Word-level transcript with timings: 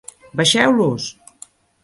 Baixeu-los!". 0.39 1.07